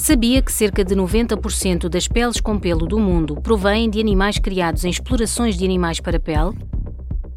Sabia 0.00 0.40
que 0.40 0.50
cerca 0.50 0.82
de 0.82 0.96
90% 0.96 1.86
das 1.86 2.08
peles 2.08 2.40
com 2.40 2.58
pelo 2.58 2.86
do 2.86 2.98
mundo 2.98 3.34
provêm 3.34 3.90
de 3.90 4.00
animais 4.00 4.38
criados 4.38 4.82
em 4.82 4.88
explorações 4.88 5.58
de 5.58 5.64
animais 5.66 6.00
para 6.00 6.18
pele? 6.18 6.56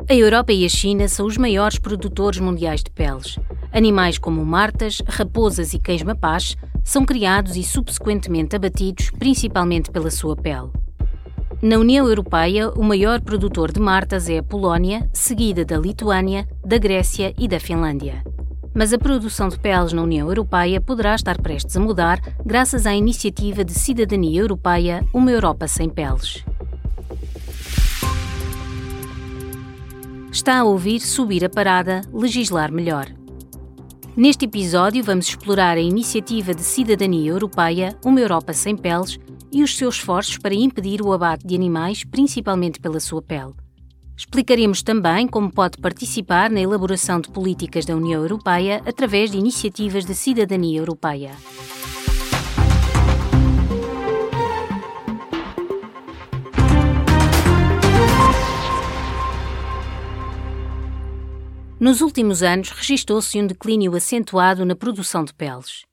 A 0.10 0.16
Europa 0.16 0.54
e 0.54 0.65
a 0.65 0.70
China 0.70 1.10
são 1.10 1.26
os 1.26 1.38
maiores 1.38 1.78
produtores 1.78 2.39
mundiais 2.39 2.81
de 2.81 2.89
peles. 2.89 3.38
Animais 3.70 4.18
como 4.18 4.46
martas, 4.46 5.02
raposas 5.05 5.73
e 5.73 5.78
cães 5.78 6.04
mapaches 6.04 6.55
são 6.86 7.04
criados 7.04 7.57
e 7.57 7.64
subsequentemente 7.64 8.55
abatidos 8.55 9.11
principalmente 9.11 9.91
pela 9.91 10.09
sua 10.09 10.34
pele. 10.34 10.71
Na 11.61 11.77
União 11.77 12.07
Europeia, 12.07 12.70
o 12.70 12.82
maior 12.82 13.20
produtor 13.20 13.73
de 13.73 13.82
martas 13.82 14.30
é 14.30 14.38
a 14.38 14.43
Polónia, 14.43 15.09
seguida 15.11 15.66
da 15.66 15.77
Lituânia, 15.77 16.48
da 16.66 16.77
Grécia 16.77 17.34
e 17.38 17.45
da 17.45 17.59
Finlândia 17.59 18.23
mas 18.74 18.92
a 18.94 18.98
produção 18.98 19.50
de 19.50 19.60
peles 19.60 19.94
na 19.94 20.02
União 20.02 20.28
Europeia 20.28 20.82
poderá 20.82 21.16
estar 21.16 21.39
prestes 21.42 21.78
a 21.78 21.80
mudar 21.80 22.20
graças 22.46 22.86
à 22.86 22.93
iniciativa 22.93 23.64
de 23.64 23.74
cidadania 23.74 24.42
europeia 24.42 25.06
Uma 25.14 25.32
Europa 25.32 25.68
Sem 25.68 25.89
Peles. 25.89 26.43
Está 30.32 30.60
a 30.60 30.64
ouvir 30.64 31.00
Subir 31.00 31.46
a 31.46 31.50
Parada, 31.50 32.02
Legislar 32.11 32.72
Melhor. 32.72 33.08
Neste 34.16 34.45
episódio, 34.45 35.03
vamos 35.03 35.28
explorar 35.28 35.78
a 35.78 35.81
iniciativa 35.81 36.53
de 36.53 36.61
cidadania 36.61 37.31
europeia 37.31 37.97
Uma 38.03 38.19
Europa 38.19 38.53
Sem 38.53 38.75
Peles 38.75 39.19
e 39.52 39.64
os 39.64 39.78
seus 39.78 39.95
esforços 39.95 40.38
para 40.38 40.55
impedir 40.55 41.02
o 41.02 41.14
abate 41.14 41.45
de 41.45 41.55
animais, 41.55 42.03
principalmente 42.03 42.80
pela 42.80 43.00
sua 43.00 43.22
pele. 43.22 43.53
Explicaremos 44.16 44.84
também 44.84 45.28
como 45.28 45.52
pode 45.52 45.78
participar 45.80 46.50
na 46.50 46.62
elaboração 46.62 47.20
de 47.20 47.30
políticas 47.30 47.86
da 47.86 47.95
União 47.95 48.22
Europeia 48.22 48.81
através 48.86 49.31
de 49.31 49.38
iniciativas 49.38 50.06
de 50.06 50.14
cidadania 50.14 50.80
europeia. 50.80 51.31
Nos 61.80 62.00
últimos 62.00 62.42
anos, 62.42 62.70
registou-se 62.70 63.38
um 63.38 63.45
declínio 63.45 63.94
acentuado 63.94 64.64
na 64.64 64.73
produção 64.73 65.25
de 65.25 65.33
peles. 65.33 65.83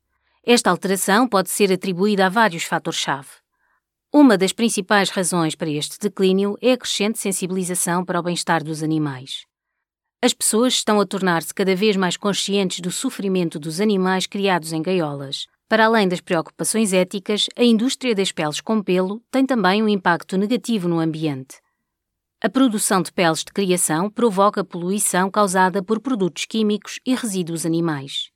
Esta 0.47 0.71
alteração 0.71 1.27
pode 1.27 1.51
ser 1.51 1.73
atribuída 1.73 2.27
a 2.27 2.29
vários 2.29 2.63
fatores-chave. 2.63 3.29
Uma 4.13 4.37
das 4.37 4.53
principais 4.53 5.09
razões 5.09 5.55
para 5.55 5.71
este 5.71 5.97
declínio 5.97 6.57
é 6.61 6.73
a 6.73 6.77
crescente 6.77 7.21
sensibilização 7.21 8.05
para 8.05 8.19
o 8.19 8.23
bem-estar 8.25 8.65
dos 8.65 8.83
animais. 8.83 9.45
As 10.21 10.35
pessoas 10.35 10.75
estão 10.75 11.01
a 11.01 11.07
tornar-se 11.07 11.55
cada 11.55 11.77
vez 11.77 11.95
mais 11.95 12.17
conscientes 12.17 12.81
do 12.81 12.91
sofrimento 12.91 13.57
dos 13.57 13.81
animais 13.81 14.27
criados 14.27 14.73
em 14.73 14.83
gaiolas. 14.83 15.47
Para 15.69 15.87
além 15.87 16.09
das 16.09 16.21
preocupações 16.21 16.93
éticas, 16.93 17.47
a 17.57 17.63
indústria 17.63 18.13
das 18.13 18.33
peles 18.33 18.61
com 18.61 18.83
pelo 18.83 19.23
tem 19.31 19.47
também 19.47 19.81
um 19.81 19.89
impacto 19.89 20.37
negativo 20.37 20.89
no 20.89 20.99
ambiente. 20.99 21.61
A 22.43 22.49
produção 22.49 23.03
de 23.03 23.13
peles 23.13 23.45
de 23.45 23.53
criação 23.53 24.11
provoca 24.11 24.65
poluição 24.65 25.31
causada 25.31 25.85
por 25.85 26.01
produtos 26.01 26.47
químicos 26.47 26.99
e 27.07 27.15
resíduos 27.15 27.65
animais. 27.65 28.33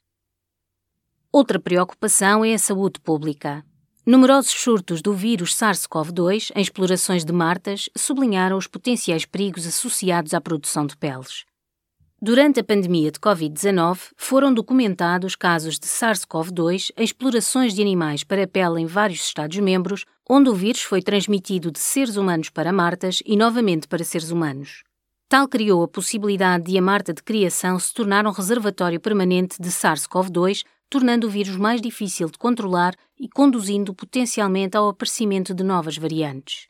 Outra 1.33 1.58
preocupação 1.58 2.45
é 2.45 2.55
a 2.55 2.58
saúde 2.58 3.00
pública. 3.00 3.64
Numerosos 4.07 4.53
surtos 4.53 5.01
do 5.01 5.15
vírus 5.15 5.55
SARS-CoV-2 5.55 6.53
em 6.55 6.61
explorações 6.61 7.25
de 7.25 7.33
martas 7.33 7.89
sublinharam 7.97 8.59
os 8.59 8.67
potenciais 8.67 9.25
perigos 9.25 9.67
associados 9.67 10.35
à 10.35 10.41
produção 10.43 10.85
de 10.87 10.95
peles. 10.95 11.47
Durante 12.21 12.61
a 12.61 12.65
pandemia 12.65 13.11
de 13.11 13.19
Covid-19, 13.19 14.11
foram 14.15 14.53
documentados 14.53 15.35
casos 15.35 15.79
de 15.79 15.87
SARS-CoV-2 15.87 16.91
em 16.99 17.03
explorações 17.03 17.73
de 17.73 17.81
animais 17.81 18.23
para 18.23 18.47
pele 18.47 18.83
em 18.83 18.85
vários 18.85 19.25
Estados-membros, 19.25 20.05
onde 20.29 20.51
o 20.51 20.55
vírus 20.55 20.83
foi 20.83 21.01
transmitido 21.01 21.71
de 21.71 21.79
seres 21.79 22.17
humanos 22.17 22.51
para 22.51 22.75
martas 22.75 23.23
e 23.25 23.39
novamente 23.39 23.89
para 23.89 24.05
seres 24.05 24.31
humanos. 24.31 24.83
Tal 25.31 25.48
criou 25.48 25.83
a 25.83 25.89
possibilidade 25.89 26.64
de 26.64 26.77
a 26.77 26.83
marta 26.83 27.14
de 27.14 27.23
criação 27.23 27.79
se 27.79 27.95
tornar 27.95 28.27
um 28.27 28.33
reservatório 28.33 29.01
permanente 29.01 29.57
de 29.59 29.70
SARS-CoV-2, 29.70 30.63
tornando 30.91 31.27
o 31.27 31.31
vírus 31.31 31.57
mais 31.57 31.81
difícil 31.81 32.29
de 32.29 32.37
controlar 32.37 32.95
e 33.19 33.29
conduzindo 33.29 33.95
potencialmente 33.95 34.77
ao 34.77 34.89
aparecimento 34.89 35.55
de 35.55 35.63
novas 35.63 35.97
variantes. 35.97 36.69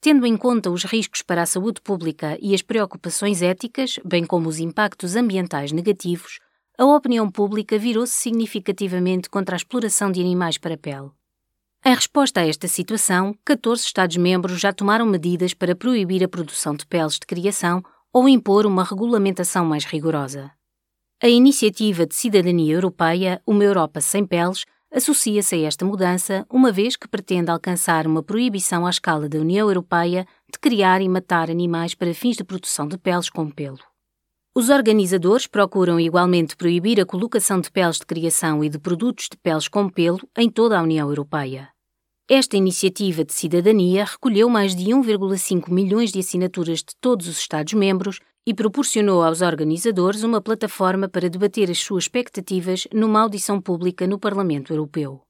Tendo 0.00 0.26
em 0.26 0.36
conta 0.36 0.70
os 0.70 0.84
riscos 0.84 1.22
para 1.22 1.42
a 1.42 1.46
saúde 1.46 1.80
pública 1.80 2.36
e 2.42 2.54
as 2.54 2.62
preocupações 2.62 3.40
éticas, 3.40 4.00
bem 4.04 4.24
como 4.24 4.48
os 4.48 4.58
impactos 4.58 5.14
ambientais 5.14 5.70
negativos, 5.70 6.40
a 6.76 6.84
opinião 6.84 7.30
pública 7.30 7.78
virou-se 7.78 8.12
significativamente 8.12 9.30
contra 9.30 9.54
a 9.54 9.58
exploração 9.58 10.10
de 10.10 10.20
animais 10.20 10.58
para 10.58 10.76
pele. 10.76 11.10
Em 11.84 11.94
resposta 11.94 12.40
a 12.40 12.46
esta 12.46 12.66
situação, 12.66 13.36
14 13.44 13.84
Estados-membros 13.84 14.60
já 14.60 14.72
tomaram 14.72 15.06
medidas 15.06 15.54
para 15.54 15.74
proibir 15.74 16.22
a 16.24 16.28
produção 16.28 16.74
de 16.74 16.86
peles 16.86 17.14
de 17.14 17.26
criação 17.26 17.82
ou 18.12 18.28
impor 18.28 18.66
uma 18.66 18.84
regulamentação 18.84 19.64
mais 19.64 19.84
rigorosa. 19.84 20.50
A 21.22 21.28
iniciativa 21.28 22.04
de 22.06 22.14
cidadania 22.14 22.74
europeia 22.74 23.40
Uma 23.46 23.64
Europa 23.64 24.00
Sem 24.00 24.26
Peles 24.26 24.64
associa-se 24.92 25.54
a 25.54 25.66
esta 25.66 25.84
mudança, 25.84 26.46
uma 26.50 26.70
vez 26.70 26.96
que 26.96 27.08
pretende 27.08 27.50
alcançar 27.50 28.06
uma 28.06 28.22
proibição 28.22 28.86
à 28.86 28.90
escala 28.90 29.28
da 29.28 29.38
União 29.38 29.68
Europeia 29.68 30.26
de 30.52 30.58
criar 30.58 31.00
e 31.00 31.08
matar 31.08 31.50
animais 31.50 31.94
para 31.94 32.12
fins 32.12 32.36
de 32.36 32.44
produção 32.44 32.86
de 32.86 32.98
peles 32.98 33.30
com 33.30 33.50
pelo. 33.50 33.78
Os 34.54 34.68
organizadores 34.68 35.46
procuram 35.46 35.98
igualmente 35.98 36.54
proibir 36.54 37.00
a 37.00 37.06
colocação 37.06 37.58
de 37.58 37.70
peles 37.70 37.96
de 37.96 38.04
criação 38.04 38.62
e 38.62 38.68
de 38.68 38.78
produtos 38.78 39.28
de 39.30 39.36
peles 39.38 39.66
com 39.66 39.88
pelo 39.88 40.20
em 40.36 40.50
toda 40.50 40.78
a 40.78 40.82
União 40.82 41.08
Europeia. 41.08 41.70
Esta 42.28 42.56
iniciativa 42.56 43.24
de 43.24 43.32
cidadania 43.32 44.04
recolheu 44.04 44.48
mais 44.48 44.76
de 44.76 44.84
1,5 44.84 45.70
milhões 45.70 46.12
de 46.12 46.20
assinaturas 46.20 46.80
de 46.80 46.94
todos 47.00 47.28
os 47.28 47.38
Estados-membros 47.38 48.20
e 48.46 48.52
proporcionou 48.52 49.22
aos 49.22 49.40
organizadores 49.40 50.22
uma 50.22 50.40
plataforma 50.40 51.08
para 51.08 51.30
debater 51.30 51.70
as 51.70 51.78
suas 51.78 52.04
expectativas 52.04 52.88
numa 52.92 53.20
audição 53.20 53.60
pública 53.60 54.06
no 54.06 54.18
Parlamento 54.18 54.72
Europeu. 54.72 55.22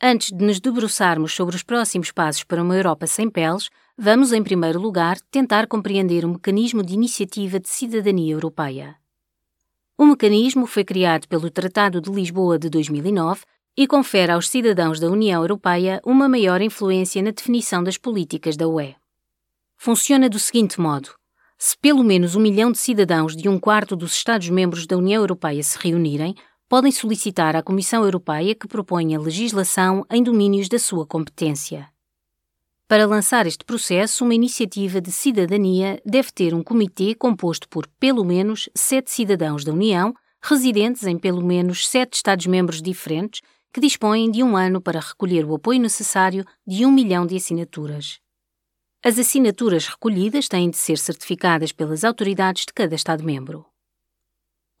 Antes 0.00 0.30
de 0.30 0.44
nos 0.44 0.60
debruçarmos 0.60 1.32
sobre 1.32 1.56
os 1.56 1.62
próximos 1.62 2.12
passos 2.12 2.44
para 2.44 2.62
uma 2.62 2.76
Europa 2.76 3.06
sem 3.06 3.30
peles, 3.30 3.70
vamos, 3.96 4.30
em 4.32 4.42
primeiro 4.42 4.78
lugar, 4.78 5.18
tentar 5.30 5.66
compreender 5.66 6.22
o 6.24 6.28
mecanismo 6.28 6.82
de 6.82 6.92
iniciativa 6.92 7.58
de 7.58 7.68
cidadania 7.68 8.34
europeia. 8.34 8.96
O 9.96 10.04
mecanismo 10.04 10.66
foi 10.66 10.84
criado 10.84 11.26
pelo 11.26 11.50
Tratado 11.50 12.02
de 12.02 12.10
Lisboa 12.10 12.58
de 12.58 12.68
2009 12.68 13.44
e 13.74 13.86
confere 13.86 14.32
aos 14.32 14.50
cidadãos 14.50 15.00
da 15.00 15.08
União 15.08 15.40
Europeia 15.40 16.02
uma 16.04 16.28
maior 16.28 16.60
influência 16.60 17.22
na 17.22 17.30
definição 17.30 17.82
das 17.82 17.96
políticas 17.96 18.58
da 18.58 18.68
UE. 18.68 18.94
Funciona 19.78 20.28
do 20.28 20.38
seguinte 20.38 20.78
modo: 20.78 21.10
se 21.58 21.76
pelo 21.78 22.04
menos 22.04 22.34
um 22.34 22.40
milhão 22.40 22.70
de 22.70 22.78
cidadãos 22.78 23.34
de 23.34 23.48
um 23.48 23.58
quarto 23.58 23.96
dos 23.96 24.12
Estados-membros 24.12 24.86
da 24.86 24.96
União 24.96 25.22
Europeia 25.22 25.62
se 25.62 25.78
reunirem, 25.78 26.34
podem 26.68 26.92
solicitar 26.92 27.56
à 27.56 27.62
Comissão 27.62 28.04
Europeia 28.04 28.54
que 28.54 28.66
proponha 28.68 29.20
legislação 29.20 30.04
em 30.10 30.22
domínios 30.22 30.68
da 30.68 30.78
sua 30.78 31.06
competência. 31.06 31.88
Para 32.88 33.06
lançar 33.06 33.46
este 33.46 33.64
processo, 33.64 34.24
uma 34.24 34.34
iniciativa 34.34 35.00
de 35.00 35.10
cidadania 35.10 36.00
deve 36.04 36.30
ter 36.30 36.54
um 36.54 36.62
comitê 36.62 37.14
composto 37.14 37.68
por 37.68 37.86
pelo 37.98 38.24
menos 38.24 38.68
sete 38.76 39.10
cidadãos 39.10 39.64
da 39.64 39.72
União, 39.72 40.14
residentes 40.42 41.04
em 41.04 41.18
pelo 41.18 41.44
menos 41.44 41.88
sete 41.88 42.14
Estados-membros 42.14 42.80
diferentes, 42.80 43.40
que 43.72 43.80
dispõem 43.80 44.30
de 44.30 44.42
um 44.42 44.56
ano 44.56 44.80
para 44.80 45.00
recolher 45.00 45.44
o 45.44 45.54
apoio 45.54 45.80
necessário 45.80 46.44
de 46.66 46.86
um 46.86 46.92
milhão 46.92 47.26
de 47.26 47.36
assinaturas. 47.36 48.20
As 49.08 49.20
assinaturas 49.20 49.86
recolhidas 49.86 50.48
têm 50.48 50.68
de 50.68 50.76
ser 50.76 50.98
certificadas 50.98 51.70
pelas 51.70 52.02
autoridades 52.02 52.66
de 52.66 52.72
cada 52.72 52.96
Estado-membro. 52.96 53.64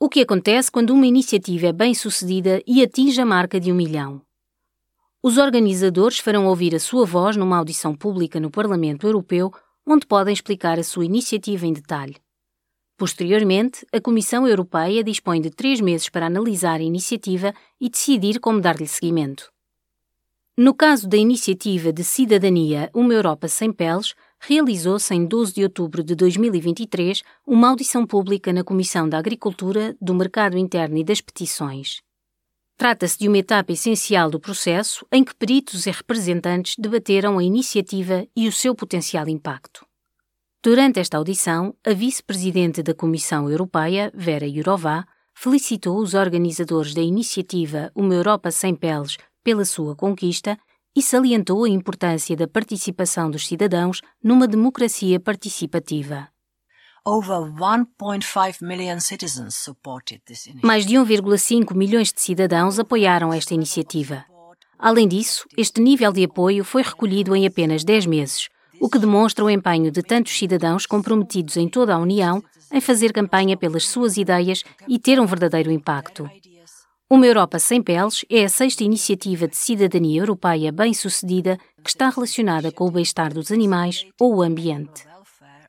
O 0.00 0.08
que 0.08 0.20
acontece 0.20 0.68
quando 0.68 0.90
uma 0.90 1.06
iniciativa 1.06 1.68
é 1.68 1.72
bem 1.72 1.94
sucedida 1.94 2.60
e 2.66 2.82
atinge 2.82 3.20
a 3.20 3.24
marca 3.24 3.60
de 3.60 3.70
um 3.70 3.76
milhão? 3.76 4.20
Os 5.22 5.38
organizadores 5.38 6.18
farão 6.18 6.48
ouvir 6.48 6.74
a 6.74 6.80
sua 6.80 7.06
voz 7.06 7.36
numa 7.36 7.56
audição 7.56 7.94
pública 7.94 8.40
no 8.40 8.50
Parlamento 8.50 9.06
Europeu, 9.06 9.52
onde 9.86 10.04
podem 10.04 10.34
explicar 10.34 10.76
a 10.76 10.82
sua 10.82 11.04
iniciativa 11.04 11.64
em 11.64 11.72
detalhe. 11.72 12.16
Posteriormente, 12.96 13.86
a 13.92 14.00
Comissão 14.00 14.44
Europeia 14.44 15.04
dispõe 15.04 15.40
de 15.40 15.50
três 15.50 15.80
meses 15.80 16.08
para 16.08 16.26
analisar 16.26 16.80
a 16.80 16.82
iniciativa 16.82 17.54
e 17.80 17.88
decidir 17.88 18.40
como 18.40 18.60
dar-lhe 18.60 18.88
seguimento. 18.88 19.54
No 20.58 20.72
caso 20.72 21.06
da 21.06 21.18
iniciativa 21.18 21.92
de 21.92 22.02
cidadania 22.02 22.88
Uma 22.94 23.12
Europa 23.12 23.46
Sem 23.46 23.70
Peles, 23.70 24.14
realizou-se 24.40 25.14
em 25.14 25.26
12 25.26 25.52
de 25.52 25.62
outubro 25.62 26.02
de 26.02 26.14
2023 26.14 27.22
uma 27.46 27.68
audição 27.68 28.06
pública 28.06 28.54
na 28.54 28.64
Comissão 28.64 29.06
da 29.06 29.18
Agricultura, 29.18 29.94
do 30.00 30.14
Mercado 30.14 30.56
Interno 30.56 30.96
e 30.96 31.04
das 31.04 31.20
Petições. 31.20 32.00
Trata-se 32.74 33.18
de 33.18 33.28
uma 33.28 33.36
etapa 33.36 33.70
essencial 33.70 34.30
do 34.30 34.40
processo 34.40 35.06
em 35.12 35.22
que 35.22 35.34
peritos 35.34 35.86
e 35.86 35.90
representantes 35.90 36.74
debateram 36.78 37.36
a 37.36 37.44
iniciativa 37.44 38.26
e 38.34 38.48
o 38.48 38.52
seu 38.52 38.74
potencial 38.74 39.28
impacto. 39.28 39.84
Durante 40.64 40.98
esta 40.98 41.18
audição, 41.18 41.76
a 41.84 41.92
vice-presidente 41.92 42.82
da 42.82 42.94
Comissão 42.94 43.50
Europeia, 43.50 44.10
Vera 44.14 44.48
Jourová, 44.48 45.04
felicitou 45.34 45.98
os 45.98 46.14
organizadores 46.14 46.94
da 46.94 47.02
iniciativa 47.02 47.92
Uma 47.94 48.14
Europa 48.14 48.50
Sem 48.50 48.74
Peles 48.74 49.18
pela 49.46 49.64
sua 49.64 49.94
conquista 49.94 50.58
e 50.92 51.00
salientou 51.00 51.62
a 51.62 51.68
importância 51.68 52.34
da 52.34 52.48
participação 52.48 53.30
dos 53.30 53.46
cidadãos 53.46 54.00
numa 54.20 54.48
democracia 54.48 55.20
participativa. 55.20 56.26
Mais 60.64 60.84
de 60.84 60.96
1,5 60.96 61.76
milhões 61.76 62.12
de 62.12 62.20
cidadãos 62.20 62.80
apoiaram 62.80 63.32
esta 63.32 63.54
iniciativa. 63.54 64.24
Além 64.76 65.06
disso, 65.06 65.46
este 65.56 65.80
nível 65.80 66.12
de 66.12 66.24
apoio 66.24 66.64
foi 66.64 66.82
recolhido 66.82 67.36
em 67.36 67.46
apenas 67.46 67.84
10 67.84 68.06
meses, 68.06 68.48
o 68.80 68.90
que 68.90 68.98
demonstra 68.98 69.44
o 69.44 69.50
empenho 69.50 69.92
de 69.92 70.02
tantos 70.02 70.36
cidadãos 70.36 70.86
comprometidos 70.86 71.56
em 71.56 71.68
toda 71.68 71.94
a 71.94 71.98
União 71.98 72.42
em 72.72 72.80
fazer 72.80 73.12
campanha 73.12 73.56
pelas 73.56 73.86
suas 73.86 74.16
ideias 74.16 74.64
e 74.88 74.98
ter 74.98 75.20
um 75.20 75.26
verdadeiro 75.26 75.70
impacto. 75.70 76.28
Uma 77.08 77.24
Europa 77.24 77.60
sem 77.60 77.80
peles 77.80 78.24
é 78.28 78.44
a 78.44 78.48
sexta 78.48 78.82
iniciativa 78.82 79.46
de 79.46 79.56
cidadania 79.56 80.20
europeia 80.20 80.72
bem-sucedida 80.72 81.56
que 81.80 81.88
está 81.88 82.10
relacionada 82.10 82.72
com 82.72 82.84
o 82.84 82.90
bem-estar 82.90 83.32
dos 83.32 83.52
animais 83.52 84.04
ou 84.18 84.34
o 84.34 84.42
ambiente. 84.42 85.06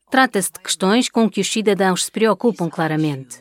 Trata-se 0.09 0.51
de 0.51 0.59
questões 0.59 1.09
com 1.09 1.29
que 1.29 1.39
os 1.39 1.47
cidadãos 1.47 2.05
se 2.05 2.11
preocupam 2.11 2.69
claramente. 2.69 3.37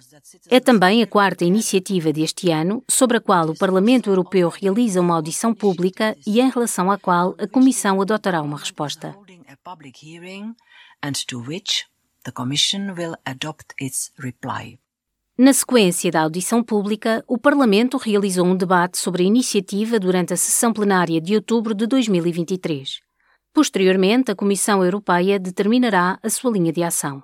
É 0.51 0.61
também 0.61 1.03
a 1.03 1.07
quarta 1.07 1.47
iniciativa 1.47 2.13
deste 2.13 2.51
ano 2.51 2.85
sobre 2.87 3.17
a 3.17 3.21
qual 3.21 3.49
o 3.49 3.57
Parlamento 3.57 4.11
Europeu 4.11 4.51
realiza 4.51 5.01
uma 5.01 5.15
audição 5.15 5.55
pública 5.55 6.15
e 6.27 6.39
em 6.39 6.51
relação 6.51 6.91
à 6.91 6.99
qual 6.99 7.35
a 7.39 7.49
Comissão 7.49 8.03
adotará 8.03 8.43
uma 8.43 8.59
resposta. 8.59 9.17
Na 15.39 15.53
sequência 15.53 16.11
da 16.11 16.23
audição 16.23 16.63
pública, 16.63 17.23
o 17.29 17.37
Parlamento 17.37 17.99
realizou 17.99 18.47
um 18.47 18.57
debate 18.57 18.97
sobre 18.97 19.23
a 19.23 19.27
iniciativa 19.27 20.01
durante 20.01 20.33
a 20.33 20.37
sessão 20.37 20.73
plenária 20.73 21.21
de 21.21 21.35
outubro 21.35 21.75
de 21.75 21.87
2023. 21.87 23.01
Posteriormente, 23.53 24.31
a 24.31 24.35
Comissão 24.35 24.83
Europeia 24.83 25.39
determinará 25.39 26.19
a 26.23 26.31
sua 26.31 26.53
linha 26.53 26.73
de 26.73 26.83
ação. 26.83 27.23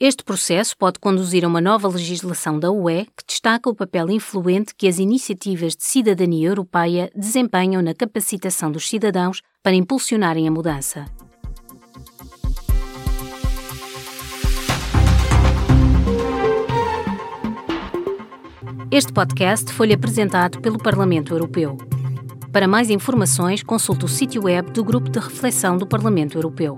Este 0.00 0.24
processo 0.24 0.74
pode 0.78 0.98
conduzir 0.98 1.44
a 1.44 1.48
uma 1.48 1.60
nova 1.60 1.88
legislação 1.88 2.58
da 2.58 2.70
UE 2.70 3.04
que 3.04 3.26
destaca 3.28 3.68
o 3.68 3.74
papel 3.74 4.08
influente 4.08 4.74
que 4.74 4.88
as 4.88 4.98
iniciativas 4.98 5.76
de 5.76 5.84
cidadania 5.84 6.48
europeia 6.48 7.12
desempenham 7.14 7.82
na 7.82 7.92
capacitação 7.92 8.72
dos 8.72 8.88
cidadãos 8.88 9.42
para 9.62 9.76
impulsionarem 9.76 10.48
a 10.48 10.50
mudança. 10.50 11.04
Este 18.92 19.12
podcast 19.12 19.72
foi-lhe 19.72 19.94
apresentado 19.94 20.60
pelo 20.60 20.76
Parlamento 20.76 21.32
Europeu. 21.32 21.78
Para 22.52 22.66
mais 22.66 22.90
informações, 22.90 23.62
consulte 23.62 24.04
o 24.04 24.08
sítio 24.08 24.46
web 24.46 24.72
do 24.72 24.82
Grupo 24.82 25.08
de 25.08 25.20
Reflexão 25.20 25.78
do 25.78 25.86
Parlamento 25.86 26.36
Europeu. 26.36 26.76